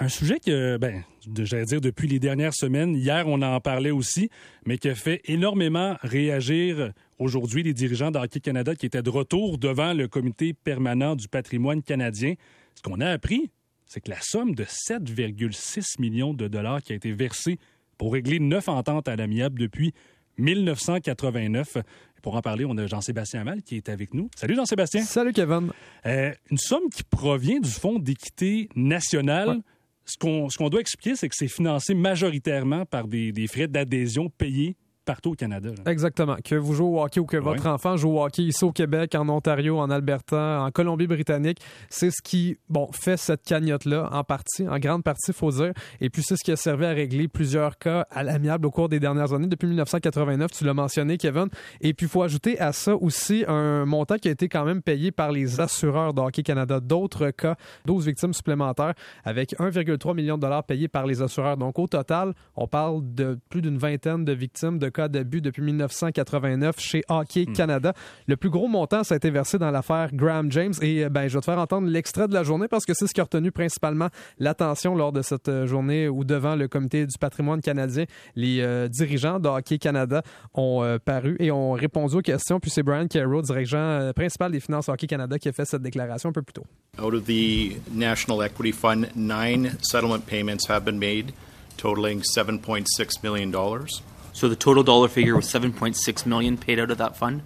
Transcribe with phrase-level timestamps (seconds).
[0.00, 1.02] Un sujet que, ben,
[1.38, 4.30] j'allais dire depuis les dernières semaines, hier on en parlait aussi,
[4.66, 9.58] mais qui a fait énormément réagir aujourd'hui les dirigeants d'Hockey Canada qui étaient de retour
[9.58, 12.34] devant le comité permanent du patrimoine canadien.
[12.74, 13.50] Ce qu'on a appris,
[13.86, 17.58] c'est que la somme de 7,6 millions de dollars qui a été versée
[17.98, 19.92] pour régler neuf ententes à l'amiable depuis
[20.38, 21.78] 1989.
[22.22, 24.30] Pour en parler, on a Jean-Sébastien Mal qui est avec nous.
[24.36, 25.02] Salut Jean-Sébastien.
[25.02, 25.70] Salut Kevin.
[26.06, 29.60] Euh, une somme qui provient du Fonds d'équité national.
[30.04, 35.30] Ce qu'on doit expliquer, c'est que c'est financé majoritairement par des frais d'adhésion payés partout
[35.30, 35.70] au Canada.
[35.86, 36.36] Exactement.
[36.44, 39.14] Que vous jouez au hockey ou que votre enfant joue au hockey ici au Québec,
[39.14, 44.68] en Ontario, en Alberta, en Colombie-Britannique, c'est ce qui bon, fait cette cagnotte-là en partie,
[44.68, 45.72] en grande partie, faut dire.
[46.00, 48.88] Et puis c'est ce qui a servi à régler plusieurs cas à l'amiable au cours
[48.88, 51.48] des dernières années, depuis 1989, tu l'as mentionné, Kevin.
[51.80, 54.82] Et puis il faut ajouter à ça aussi un montant qui a été quand même
[54.82, 56.80] payé par les assureurs de Hockey Canada.
[56.80, 57.56] D'autres cas,
[57.86, 58.94] 12 victimes supplémentaires,
[59.24, 61.56] avec 1,3 million de dollars payés par les assureurs.
[61.56, 65.62] Donc au total, on parle de plus d'une vingtaine de victimes de cas d'abus depuis
[65.62, 67.52] 1989 chez Hockey hmm.
[67.52, 67.92] Canada.
[68.26, 70.74] Le plus gros montant, ça a été versé dans l'affaire Graham James.
[70.80, 73.06] Et euh, ben, je vais te faire entendre l'extrait de la journée parce que c'est
[73.06, 77.06] ce qui a retenu principalement l'attention lors de cette euh, journée où devant le comité
[77.06, 78.04] du patrimoine canadien,
[78.36, 80.22] les euh, dirigeants de Hockey Canada
[80.54, 82.60] ont paru et ont répondu aux questions.
[82.60, 86.28] Puis c'est Brian Carroll, dirigeant principal des finances Hockey Canada, qui a fait cette déclaration
[86.30, 86.64] un peu plus tôt.
[86.98, 91.32] Out of the National Equity Fund, nine settlement payments have been made,
[91.76, 94.02] totaling 7.6 million dollars.
[94.32, 97.42] So the total dollar figure was 7.6 million paid out of that fund.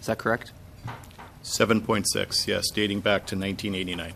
[0.00, 0.52] Is that correct?
[1.44, 4.12] 7.6, yes, dating back to 1989.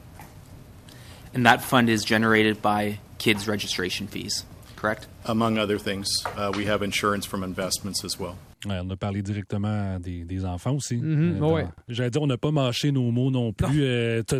[1.32, 4.44] And that fund is generated by kids' registration fees,
[4.76, 5.06] correct?
[5.24, 8.38] Among other things, uh, we have insurance from investments as well.
[8.66, 10.96] On a parlé directement des, des enfants aussi.
[10.96, 11.42] Mm-hmm.
[11.42, 11.66] euh, ouais.
[11.88, 13.82] J'allais dire, on n'a pas mâché nos mots non plus.
[13.82, 14.34] Euh, tu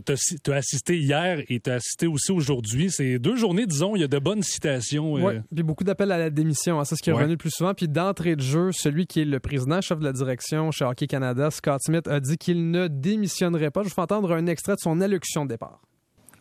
[0.50, 2.91] as, assisté hier et tu as assisté aussi aujourd'hui.
[2.91, 5.17] C'est deux journées, disons, il y a de bonnes citations.
[5.17, 5.20] Euh...
[5.20, 6.80] Oui, puis beaucoup d'appels à la démission.
[6.80, 7.75] Hein, c'est ce qui est revenu le plus souvent.
[7.75, 11.06] Puis d'entrée de jeu, celui qui est le président, chef de la direction chez Hockey
[11.06, 13.83] Canada, Scott Smith, a dit qu'il ne démissionnerait pas.
[13.83, 15.80] Je vous fais entendre un extrait de son allocution de départ.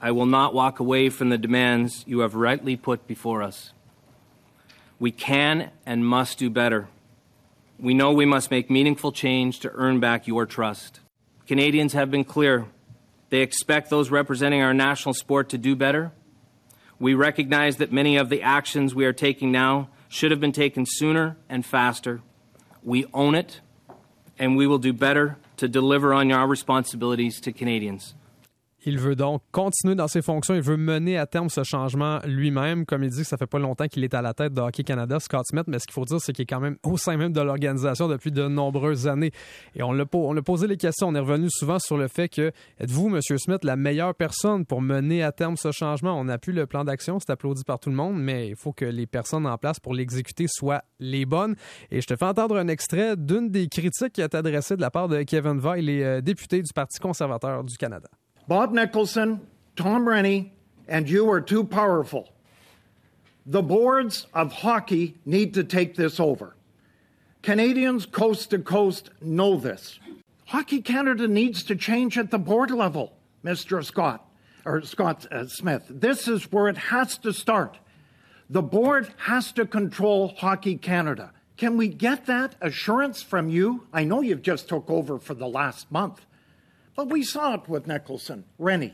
[0.02, 3.74] I will not walk away from the demands you have rightly put before us.
[5.00, 6.88] We can and must do better.
[7.80, 11.00] We know we must make meaningful change to earn back your trust.
[11.48, 12.68] Canadians have been clear.
[13.30, 16.12] They expect those representing our national sport to do better.
[17.00, 20.86] We recognize that many of the actions we are taking now should have been taken
[20.88, 22.22] sooner and faster.
[22.84, 23.60] We own it,
[24.38, 28.14] and we will do better to deliver on our responsibilities to Canadians.
[28.86, 30.54] Il veut donc continuer dans ses fonctions.
[30.56, 32.86] Il veut mener à terme ce changement lui-même.
[32.86, 35.22] Comme il dit, ça fait pas longtemps qu'il est à la tête de Hockey Canada,
[35.22, 37.32] Scott Smith, mais ce qu'il faut dire, c'est qu'il est quand même au sein même
[37.32, 39.32] de l'organisation depuis de nombreuses années.
[39.76, 41.08] Et on l'a, posé les questions.
[41.08, 44.82] On est revenu souvent sur le fait que êtes-vous, Monsieur Smith, la meilleure personne pour
[44.82, 46.20] mener à terme ce changement?
[46.20, 48.74] On n'a plus le plan d'action, c'est applaudi par tout le monde, mais il faut
[48.74, 51.56] que les personnes en place pour l'exécuter soient les bonnes.
[51.90, 54.82] Et je te fais entendre un extrait d'une des critiques qui a été adressée de
[54.82, 58.10] la part de Kevin Veil, les euh, députés du Parti conservateur du Canada.
[58.48, 60.54] Bob Nicholson, Tom Rennie,
[60.88, 62.30] and you are too powerful.
[63.46, 66.56] The boards of hockey need to take this over.
[67.42, 70.00] Canadians coast to coast know this.
[70.46, 73.84] Hockey Canada needs to change at the board level, Mr.
[73.84, 74.26] Scott
[74.66, 75.86] or Scott uh, Smith.
[75.90, 77.78] This is where it has to start.
[78.50, 81.31] The board has to control Hockey Canada.
[81.58, 83.88] Can we get that assurance from you?
[83.94, 86.25] I know you've just took over for the last month.
[86.96, 88.94] But we saw it with Nicholson, Rennie.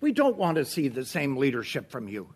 [0.00, 2.34] We don't want to see the same leadership from you.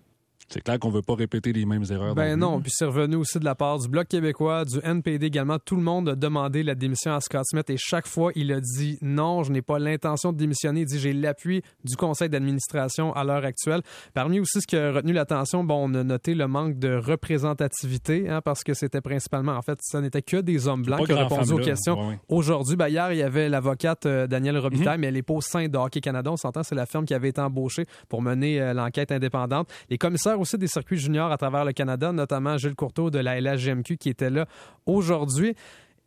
[0.48, 2.14] C'est clair qu'on veut pas répéter les mêmes erreurs.
[2.14, 5.58] Ben non, puis c'est revenu aussi de la part du Bloc québécois, du NPD également.
[5.58, 8.60] Tout le monde a demandé la démission à Scott Smith et chaque fois, il a
[8.60, 10.82] dit non, je n'ai pas l'intention de démissionner.
[10.82, 13.82] Il dit j'ai l'appui du conseil d'administration à l'heure actuelle.
[14.12, 18.28] Parmi aussi ce qui a retenu l'attention, bon, on a noté le manque de représentativité
[18.28, 21.28] hein, parce que c'était principalement, en fait, ce n'était que des hommes blancs qui ont
[21.28, 22.18] répondu aux questions.
[22.28, 25.00] Aujourd'hui, ben, hier, il y avait l'avocate euh, Danielle Robitaille, mhm.
[25.00, 26.30] mais elle n'est pas au sein de Hockey Canada.
[26.30, 29.68] On s'entend, c'est la firme qui avait été embauchée pour mener euh, l'enquête indépendante.
[29.90, 33.40] Les commissaires aussi des circuits juniors à travers le Canada, notamment Gilles Courteau de la
[33.40, 34.46] LHGMQ qui était là
[34.86, 35.54] aujourd'hui.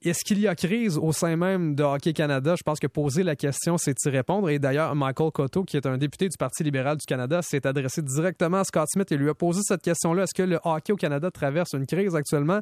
[0.04, 2.54] Est-ce qu'il y a crise au sein même de Hockey Canada?
[2.56, 4.48] Je pense que poser la question, c'est y répondre.
[4.48, 8.04] Et d'ailleurs, Michael Cotto, qui est un député du Parti libéral du Canada, s'est adressé
[8.04, 10.24] directement à Scott Smith et lui a posé cette question-là.
[10.24, 12.60] Est-ce que le hockey au Canada traverse une crise actuellement?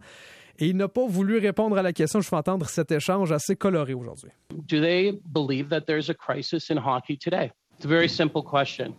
[0.60, 2.22] Et il n'a pas voulu répondre à la question.
[2.22, 4.32] Je fais entendre cet échange assez coloré aujourd'hui.
[4.52, 7.52] Do they believe that there's a crisis in hockey today?
[7.76, 8.96] It's a very simple question.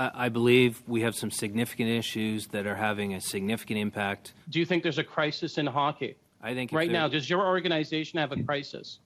[0.00, 4.32] I believe we have some significant issues that are having a significant impact.
[4.48, 6.14] Do you think there's a crisis in hockey?
[6.40, 9.00] I think right now, does your organization have a crisis?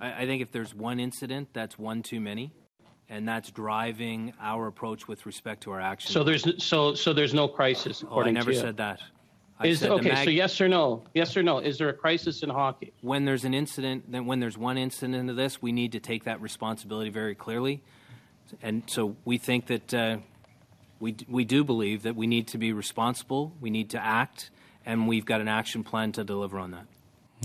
[0.00, 2.52] I, I think if there's one incident, that's one too many.
[3.10, 6.12] and that's driving our approach with respect to our actions.
[6.14, 9.00] So there's so so there's no crisis oh, I never said that.
[9.58, 10.08] I Is said okay.
[10.08, 11.02] mag- So yes or no?
[11.12, 11.58] Yes or no?
[11.58, 12.94] Is there a crisis in hockey?
[13.02, 16.24] when there's an incident, then when there's one incident of this, we need to take
[16.24, 17.82] that responsibility very clearly.
[18.62, 20.16] And so we think that uh,
[21.00, 24.50] we, we do believe that we need to be responsible, we need to act,
[24.86, 26.86] and we've got an action plan to deliver on that.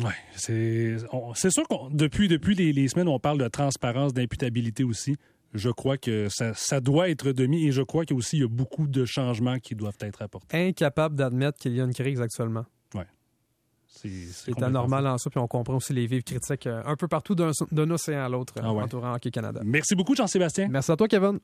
[0.03, 5.15] Oui, c'est sûr qu'on depuis depuis les, les semaines on parle de transparence, d'imputabilité aussi.
[5.53, 8.35] Je crois que ça, ça doit être demi et je crois qu'il y a aussi
[8.35, 10.67] il y a beaucoup de changements qui doivent être apportés.
[10.67, 12.65] Incapable d'admettre qu'il y a une crise actuellement.
[13.87, 17.07] C'est c'est anormal en ça, puis on comprend aussi les vives critiques euh, un peu
[17.07, 18.83] partout d'un océan à l'autre Ah ouais.
[18.83, 19.61] entourant Hockey Canada.
[19.63, 20.67] Merci beaucoup Jean-Sébastien.
[20.67, 21.39] Merci à toi, Kevin.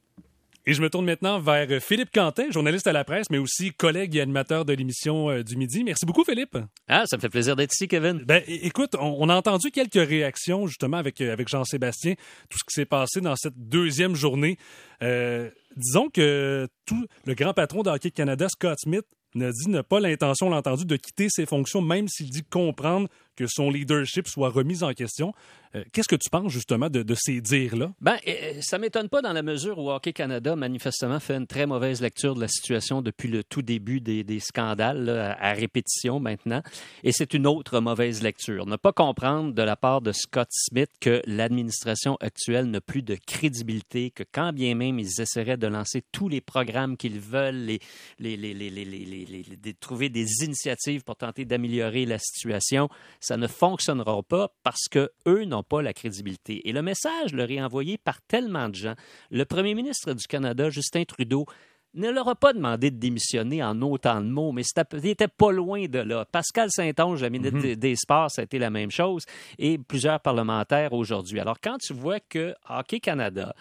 [0.68, 4.16] Et je me tourne maintenant vers Philippe Quentin, journaliste à la presse, mais aussi collègue
[4.16, 5.84] et animateur de l'émission euh, du midi.
[5.84, 6.56] Merci beaucoup, Philippe.
[6.88, 8.19] Ah, ça me fait plaisir d'être ici, Kevin.
[8.19, 12.13] Ben, écoute, on, on a entendu quelques réactions justement avec, euh, avec Jean-Sébastien,
[12.50, 14.58] tout ce qui s'est passé dans cette deuxième journée.
[15.02, 19.81] Euh, disons que tout le grand patron de Hockey Canada, Scott Smith, n'a dit ne
[19.81, 23.69] pas l'intention, on l'a entendu, de quitter ses fonctions, même s'il dit comprendre que son
[23.69, 25.33] leadership soit remis en question.
[25.75, 27.92] Euh, Qu'est-ce que tu penses justement de, ces dires-là?
[28.01, 31.66] Ben, euh, ça m'étonne pas dans la mesure où Hockey Canada, manifestement, fait une très
[31.66, 35.07] mauvaise lecture de la situation depuis le tout début des, scandales,
[35.39, 36.62] à répétition maintenant.
[37.04, 38.66] Et c'est une autre mauvaise lecture.
[38.66, 43.16] Ne pas comprendre de la part de Scott Smith que l'administration actuelle n'a plus de
[43.25, 47.80] crédibilité, que quand bien même ils essaieraient de lancer tous les programmes qu'ils veulent, les-
[48.19, 52.89] les- trouver des initiatives pour tenter d'améliorer la situation,
[53.21, 56.68] ça ne fonctionnera pas parce que eux n'ont pas la crédibilité.
[56.68, 58.95] Et le message leur est envoyé par tellement de gens.
[59.29, 61.45] Le premier ministre du Canada, Justin Trudeau,
[61.94, 65.85] ne leur a pas demandé de démissionner en autant de mots, mais c'était- pas loin
[65.88, 66.23] de là.
[66.23, 69.24] Pascal Saint-Onge, la ministre des- des Sports, ça a été la même chose,
[69.59, 71.39] et plusieurs parlementaires aujourd'hui.
[71.41, 73.53] Alors, quand tu vois que Hockey Canada,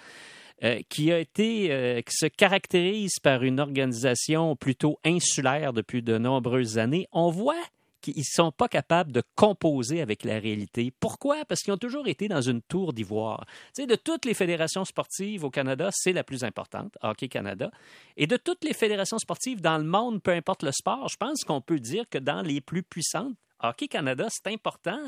[0.62, 6.16] euh, qui a été, euh, qui se caractérise par une organisation plutôt insulaire depuis de
[6.16, 7.54] nombreuses années, on voit
[8.00, 10.92] qu'ils ne sont pas capables de composer avec la réalité.
[11.00, 11.44] Pourquoi?
[11.44, 13.44] Parce qu'ils ont toujours été dans une tour d'ivoire.
[13.74, 17.70] Tu sais, de toutes les fédérations sportives au Canada, c'est la plus importante, Hockey Canada.
[18.16, 21.44] Et de toutes les fédérations sportives dans le monde, peu importe le sport, je pense
[21.44, 24.98] qu'on peut dire que dans les plus puissantes, Hockey Canada, c'est important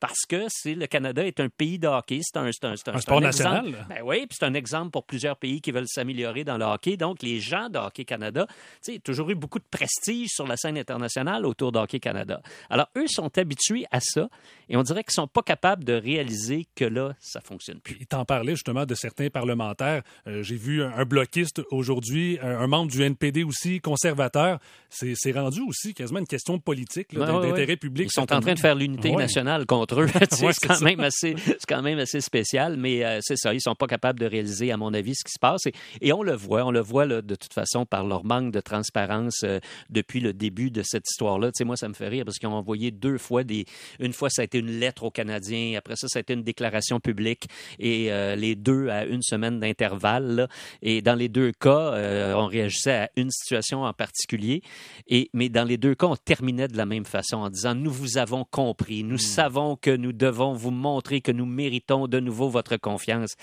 [0.00, 2.20] parce que c'est le Canada est un pays de hockey.
[2.22, 3.86] C'est un, un, un- Un sport national.
[3.88, 6.96] Ben oui, puis c'est un exemple pour plusieurs pays qui veulent s'améliorer dans le hockey.
[6.96, 8.46] Donc, les gens de Hockey Canada,
[8.84, 12.40] tu sais, toujours eu beaucoup de prestige sur la scène internationale autour de Hockey Canada.
[12.70, 14.28] Alors, eux sont habitués à ça
[14.68, 18.06] et on dirait qu'ils sont pas capables de réaliser que là, ça fonctionne plus.
[18.06, 20.02] T'en parlait justement de certains parlementaires.
[20.26, 24.58] Euh, J'ai vu un, bloquiste aujourd'hui, un, membre du NPD aussi, conservateur.
[24.90, 27.76] C'est rendu aussi quasiment une question politique d'intérêt ouais.
[27.88, 28.08] Public.
[28.10, 29.16] Ils sont en train de faire l'unité Ouais.
[29.16, 30.06] nationale contre eux.
[30.42, 33.52] Ouais, c'est quand même assez, c'est quand même assez spécial, mais euh, c'est ça.
[33.54, 35.66] Ils sont pas capables de réaliser, à mon avis, ce qui se passe.
[35.66, 38.52] Et, et on le voit, on le voit là, de toute façon par leur manque
[38.52, 39.58] de transparence euh,
[39.90, 41.48] depuis le début de cette histoire-là.
[41.48, 43.64] Tu sais, moi, ça me fait rire parce qu'ils ont envoyé deux fois des.
[44.00, 45.76] Une fois, ça a été une lettre aux Canadiens.
[45.78, 47.48] Après ça, ça a été une déclaration publique.
[47.78, 50.48] Et euh, les deux à une semaine d'intervalle.
[50.82, 51.94] Et dans les deux cas,
[52.36, 54.62] on réagissait à une situation en particulier.
[55.08, 57.90] Et, mais dans les deux cas, on terminait de la même façon en disant Nous
[57.90, 62.48] vous avons compris, nous savons que nous devons vous montrer que nous méritons de nouveau
[62.48, 63.34] votre confiance.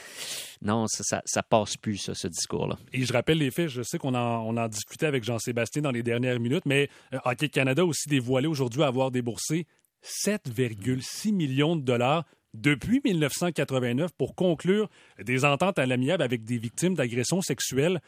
[0.62, 2.78] Non, ça, ça, ça passe plus, ça, ce discours-là.
[2.94, 5.92] Et je rappelle les faits, je sais qu'on en, on en discutait avec Jean-Sébastien dans
[5.92, 9.66] les dernières minutes, mais euh, Hockey Canada a aussi dévoilé aujourd'hui avoir déboursé
[10.04, 14.90] 7,6 millions de dollars depuis 1989 pour conclure
[15.22, 18.02] des ententes à l'amiable avec des victimes d'agressions sexuelles.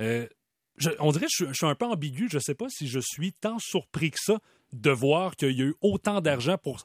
[0.00, 0.26] Euh,
[0.76, 2.28] je- on dirait que je suis un peu ambigu.
[2.30, 4.38] Je ne sais pas si je suis tant surpris que ça
[4.72, 6.84] de voir qu'il y a eu autant d'argent pour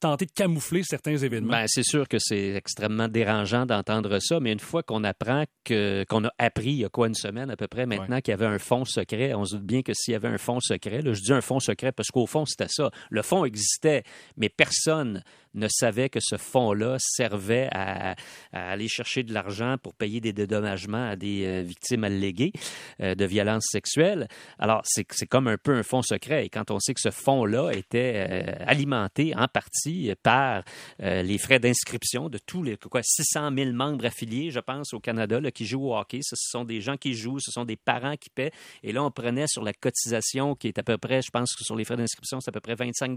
[0.00, 1.52] tenter de camoufler certains événements.
[1.52, 6.04] Ben, c'est sûr que c'est extrêmement dérangeant d'entendre ça, mais une fois qu'on apprend que
[6.08, 8.34] qu'on a appris il y a quoi une semaine à peu près maintenant qu'il y
[8.34, 11.02] avait un fonds secret, on se doute bien que s'il y avait un fonds secret,
[11.02, 14.04] là, je dis un fonds secret parce qu'au fond c'était ça, le fonds existait,
[14.36, 15.22] mais personne
[15.54, 18.14] ne savait que ce fonds-là servait à,
[18.52, 22.52] aller chercher de l'argent pour payer des dédommagements à des euh, victimes alléguées
[23.00, 24.28] euh, de violences sexuelles.
[24.58, 26.46] Alors, c'est comme un peu un fonds secret.
[26.46, 30.62] Et quand on sait que ce fonds-là était euh, alimenté en partie par
[31.00, 35.40] les frais d'inscription de tous les quoi, 600 000 membres affiliés, je pense, au Canada,
[35.40, 36.20] là, qui jouent au hockey.
[36.22, 38.52] Ce sont des gens qui jouent, ce sont des parents qui paient.
[38.82, 41.64] Et là, on prenait sur la cotisation qui est à peu près, je pense que
[41.64, 43.08] sur les frais d'inscription, c'est à peu près 25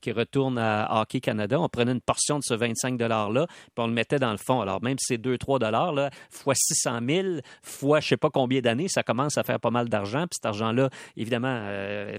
[0.00, 3.86] qui retournent à Hockey Canada on prenait une portion de ce 25 $-là, puis on
[3.86, 4.60] le mettait dans le fond.
[4.60, 7.28] Alors, même si c'est 2-3 là, fois 600 000,
[7.62, 10.22] fois je sais pas combien d'années, ça commence à faire pas mal d'argent.
[10.22, 12.16] Puis cet argent-là, évidemment, euh,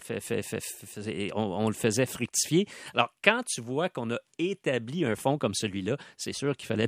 [1.36, 2.68] on, le faisait fructifier.
[2.94, 6.88] Alors, quand tu vois qu'on a établi un fonds comme celui-là, c'est sûr qu'il fallait.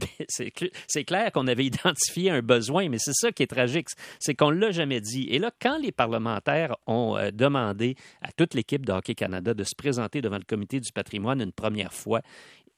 [0.88, 3.88] C'est clair qu'on avait identifié un besoin, mais c'est ça qui est tragique,
[4.20, 5.28] c'est qu'on ne l'a jamais dit.
[5.30, 9.64] Et là, quand les parlementaires ont euh, demandé à toute l'équipe de Hockey Canada de
[9.64, 12.22] se présenter devant le comité du patrimoine une première fois,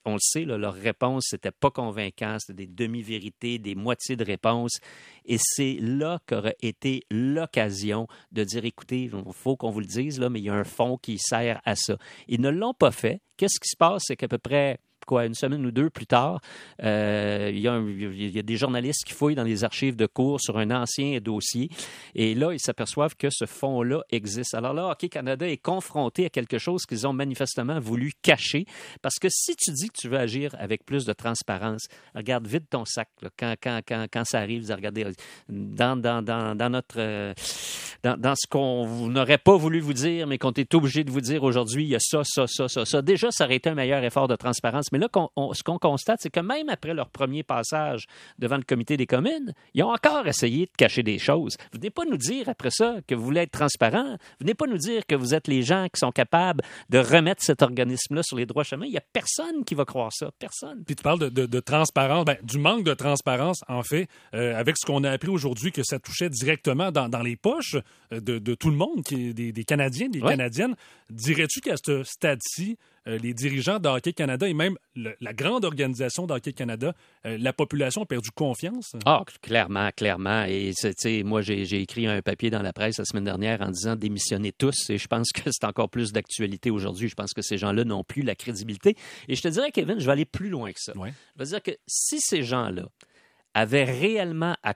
[0.07, 4.79] on le sait, leur réponse, n'était pas convaincant, c'était des demi-vérités, des moitiés de réponses.
[5.25, 10.19] Et c'est là qu'aurait été l'occasion de dire, écoutez, il faut qu'on vous le dise,
[10.19, 11.97] là, mais il y a un fonds qui sert à ça.
[12.27, 13.21] Ils ne l'ont pas fait.
[13.35, 14.03] Qu'est-ce qui se passe?
[14.05, 16.39] C'est qu'à peu près quoi, une semaine ou deux plus tard,
[16.83, 20.69] euh, il, y a des journalistes qui fouillent dans les archives de cours sur un
[20.69, 21.69] ancien dossier.
[22.13, 24.53] Et là, ils s'aperçoivent que ce fonds-là existe.
[24.53, 28.65] Alors là, Hockey Canada est confronté à quelque chose qu'ils ont manifestement voulu cacher.
[29.01, 32.69] Parce que si tu dis que tu veux agir avec plus de transparence, regarde vite
[32.69, 33.09] ton sac.
[33.37, 35.07] quand, quand, quand, quand, ça arrive, regardez,
[35.49, 36.95] dans, dans, dans, dans notre.
[36.97, 37.33] Euh,
[38.03, 41.43] dans, ce qu'on n'aurait pas voulu vous dire, mais qu'on est obligé de vous dire
[41.43, 43.01] aujourd'hui, il y a ça, ça, ça, ça, ça.
[43.01, 44.91] Déjà, ça aurait été un meilleur effort de transparence.
[44.97, 45.07] Là,
[45.53, 48.05] ce qu'on constate, c'est que même après leur premier passage
[48.39, 51.57] devant le comité des communes, ils ont encore essayé de cacher des choses.
[51.71, 54.11] Vous venez pas nous dire après ça que vous voulez être transparent.
[54.11, 57.43] Vous venez pas nous dire que vous êtes les gens qui sont capables de remettre
[57.43, 58.85] cet organisme-là sur les droits chemins.
[58.85, 60.29] Il n'y a personne qui va croire ça.
[60.39, 60.83] Personne.
[60.85, 64.85] Puis tu parles de, transparence, ben, du manque de transparence, en fait, euh, avec ce
[64.85, 67.77] qu'on a appris aujourd'hui, que ça touchait directement dans, les poches
[68.13, 70.75] euh, de, tout le monde, des, des Canadiens, des Canadiennes.
[71.09, 76.53] Dirais-tu qu'à ce stade-ci, euh, les dirigeants d'Hockey Canada et même la grande organisation d'Hockey
[76.53, 76.93] Canada,
[77.25, 78.95] euh, la population a perdu confiance?
[79.05, 80.43] Ah, clairement, clairement.
[80.45, 80.73] Et
[81.23, 84.89] moi, j'ai écrit un papier dans la presse la semaine dernière en disant démissionnez tous.
[84.89, 87.07] Et je pense que c'est encore plus d'actualité aujourd'hui.
[87.07, 88.95] Je pense que ces gens-là n'ont plus la crédibilité.
[89.27, 90.93] Et je te dirais, Kevin, je vais aller plus loin que ça.
[90.95, 92.89] Je veux dire que si ces gens-là
[93.53, 94.75] avaient réellement à,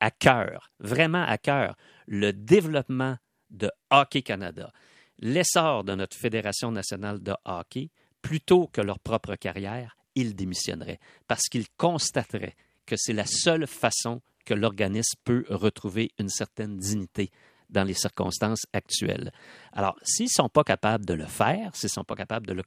[0.00, 3.16] à cœur, vraiment à cœur, le développement
[3.50, 4.72] de Hockey Canada,
[5.18, 7.90] l'essor de notre Fédération nationale de hockey,
[8.22, 12.56] plutôt que leur propre carrière, ils démissionneraient parce qu'ils constateraient
[12.86, 17.30] que c'est la seule façon que l'organisme peut retrouver une certaine dignité
[17.68, 19.32] dans les circonstances actuelles.
[19.72, 22.52] Alors, s'ils ne sont pas capables de le faire, s'ils ne sont pas capables de
[22.52, 22.62] le,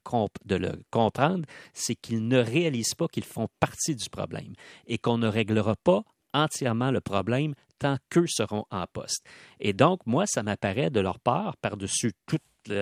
[0.46, 4.54] de le comprendre, c'est qu'ils ne réalisent pas qu'ils font partie du problème
[4.88, 6.04] et qu'on ne réglera pas
[6.34, 9.26] entièrement le problème tant qu'eux seront en poste.
[9.60, 12.38] Et donc, moi, ça m'apparaît de leur part, par-dessus tout,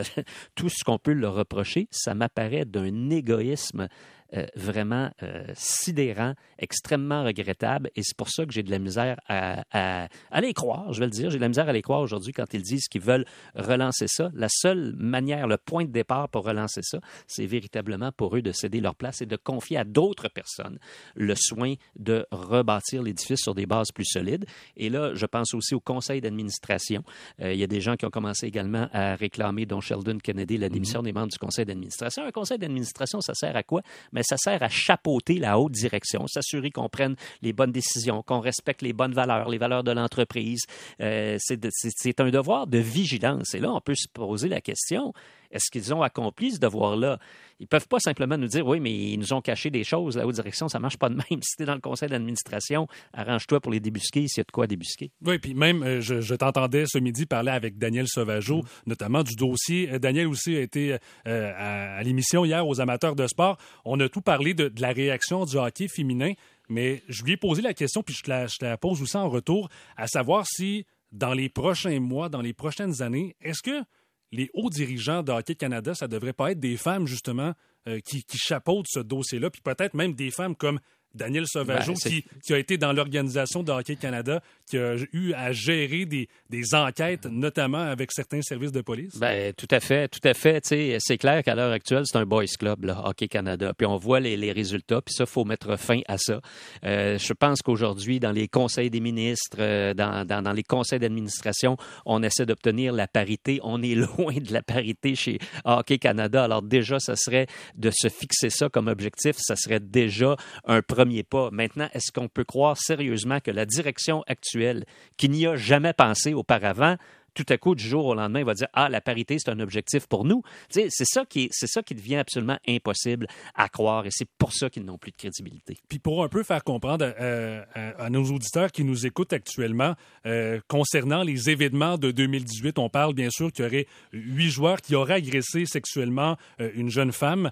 [0.56, 3.88] tout ce qu'on peut leur reprocher, ça m'apparaît d'un égoïsme
[4.34, 7.89] euh, vraiment euh, sidérant, extrêmement regrettable.
[7.96, 11.05] Et c'est pour ça que j'ai de la misère à, à, les croire, je vais
[11.05, 11.29] le dire.
[11.29, 14.29] J'ai de la misère à les croire aujourd'hui quand ils disent qu'ils veulent relancer ça.
[14.34, 18.51] La seule manière, le point de départ pour relancer ça, c'est véritablement pour eux de
[18.51, 20.77] céder leur place et de confier à d'autres personnes
[21.15, 24.46] le soin de rebâtir l'édifice sur des bases plus solides.
[24.75, 27.03] Et là, je pense aussi au conseil d'administration.
[27.41, 30.57] Euh, il y a des gens qui ont commencé également à réclamer, dont Sheldon Kennedy,
[30.57, 31.05] la démission mm-hmm.
[31.05, 32.24] des membres du conseil d'administration.
[32.24, 33.81] Un conseil d'administration, ça sert à quoi?
[34.18, 38.40] Mais ça sert à chapeauter la haute direction, s'assurer qu'on prenne les bonnes décisions, qu'on
[38.40, 40.66] respecte les bonnes valeurs, les valeurs de l'entreprise.
[41.02, 43.54] Euh, c'est un devoir de vigilance.
[43.54, 45.14] Et là, on peut se poser la question,
[45.51, 47.20] est-ce qu'ils ont accompli ce devoir-là?
[47.60, 50.16] Ils ne peuvent pas simplement nous dire oui, mais ils nous ont caché des choses,
[50.16, 51.42] la haute direction, ça ne marche pas de même.
[51.42, 54.51] Si tu es dans le conseil d'administration, arrange-toi pour les débusquer s'il y a de
[54.51, 55.12] quoi débusquer.
[55.25, 58.66] Oui, puis même, euh, je, t'entendais ce midi parler avec Daniel Sauvageau, mm.
[58.88, 59.89] notamment du dossier.
[59.92, 63.58] Euh, Daniel aussi a été euh, à, l'émission hier aux amateurs de sport.
[63.86, 66.34] On a tout parlé de, la réaction du hockey féminin,
[66.70, 69.01] mais je lui ai posé la question, puis je te la, je te la pose
[69.01, 73.63] aussi en retour, à savoir si dans les prochains mois, dans les prochaines années, est-ce
[73.63, 73.84] que
[74.31, 77.53] les hauts dirigeants de Hockey Canada, ça devrait pas être des femmes, justement,
[77.88, 80.79] euh, qui, qui chapeautent ce dossier-là, puis peut-être même des femmes comme
[81.14, 85.52] Daniel Sauvageau, ben, qui, a été dans l'organisation de Hockey Canada, qui a eu à
[85.52, 86.28] gérer des,
[86.74, 89.18] enquêtes, notamment avec certains services de police.
[89.18, 90.64] Ben, tout à fait, tout à fait.
[91.00, 93.74] C'est clair qu'à l'heure actuelle, c'est un boys club, là, Hockey Canada.
[93.76, 96.40] Puis on voit les, résultats, puis ça, il faut mettre fin à ça.
[96.86, 101.78] Euh, je pense qu'aujourd'hui, dans les conseils des ministres, euh, dans, dans, les conseils d'administration,
[102.06, 103.60] on essaie d'obtenir la parité.
[103.64, 106.44] On est loin de la parité chez Hockey Canada.
[106.44, 110.36] Alors déjà, ça serait de se fixer ça comme objectif, ça serait déjà
[110.66, 110.97] un premier
[111.30, 111.50] pas.
[111.51, 114.86] Maintenant, est-ce qu'on peut croire sérieusement que la direction actuelle,
[115.18, 116.98] qui n'y a jamais pensé auparavant,
[117.38, 120.08] tout à coup, du jour au lendemain, va dire Ah, la parité, c'est un objectif
[120.08, 120.42] pour nous.
[120.70, 124.86] C'est ça, qui ça qui devient absolument impossible à croire et c'est pour ça qu'ils
[124.86, 125.77] n'ont plus de crédibilité.
[125.88, 129.94] Puis pour un peu faire comprendre euh, à, nos auditeurs qui nous écoutent actuellement,
[130.25, 134.82] euh, concernant les événements de 2018, on parle bien sûr qu'il y aurait huit joueurs
[134.82, 137.51] qui auraient agressé sexuellement euh, une jeune femme.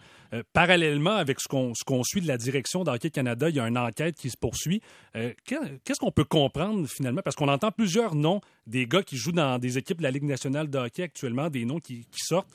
[0.54, 4.16] Parallèlement avec ce qu'on suit de la direction d'Hockey Canada, il y a une enquête
[4.16, 4.82] qui se poursuit.
[5.14, 7.22] Qu'est-ce qu'on peut comprendre finalement?
[7.24, 10.24] Parce qu'on entend plusieurs noms des gars qui jouent dans des équipes de la Ligue
[10.24, 12.50] nationale de hockey actuellement, des noms qui sortent.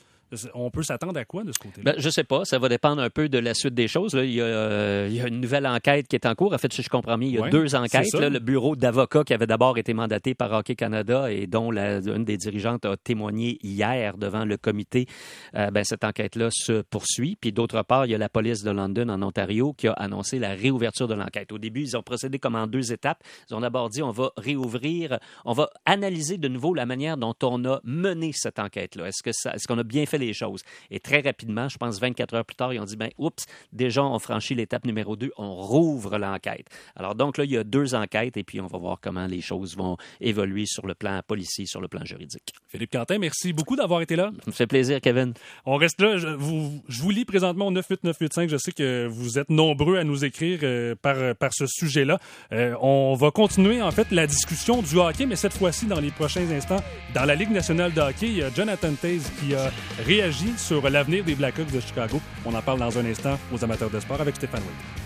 [0.53, 1.91] On peut s'attendre à quoi de ce côté-là?
[1.91, 2.45] Ben, je ne sais pas.
[2.45, 4.13] Ça va dépendre un peu de la suite des choses.
[4.13, 6.53] Il, y a, une nouvelle enquête qui est en cours.
[6.53, 8.13] En fait, si je comprends bien, il y a deux enquêtes.
[8.13, 12.23] le bureau d'avocats qui avait d'abord été mandaté par Hockey Canada et dont la, une
[12.23, 15.07] des dirigeantes a témoigné hier devant le comité,
[15.55, 17.37] euh, ben, cette enquête-là se poursuit.
[17.39, 20.39] Puis d'autre part, il y a la police de London en Ontario qui a annoncé
[20.39, 21.51] la réouverture de l'enquête.
[21.51, 23.21] Au début, ils ont procédé comme en deux étapes.
[23.49, 27.35] Ils ont d'abord dit on va réouvrir, on va analyser de nouveau la manière dont
[27.43, 29.07] on a mené cette enquête-là.
[29.07, 30.61] Est-ce qu'on a bien fait les choses.
[30.89, 34.03] Et très rapidement, je pense 24 heures plus tard, ils ont dit, ben, oups, déjà,
[34.03, 36.67] on franchit l'étape numéro 2, on rouvre l'enquête.
[36.95, 39.41] Alors donc là, il y a deux enquêtes et puis on va voir comment les
[39.41, 42.53] choses vont évoluer sur le plan policier, sur le plan juridique.
[42.67, 44.31] Philippe Quentin, merci beaucoup d'avoir été là.
[44.39, 45.33] Ça me fait plaisir, Kevin.
[45.65, 46.17] On reste là.
[46.17, 48.49] Je vous, je vous lis présentement au 98985.
[48.49, 52.19] Je sais que vous êtes nombreux à nous écrire euh, par, par ce sujet-là.
[52.51, 56.11] Euh, on va continuer, en fait, la discussion du hockey, mais cette fois-ci, dans les
[56.11, 56.81] prochains instants,
[57.13, 59.71] dans la Ligue nationale de hockey, il y a Jonathan Taze qui a
[60.11, 62.19] réagit sur l'avenir des Blackhawks de Chicago.
[62.45, 65.01] On en parle dans un instant aux amateurs de sport avec Stéphane Wade.